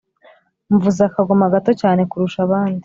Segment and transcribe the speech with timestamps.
[0.73, 2.79] mvuza akagoma gato cyane kurusha abandi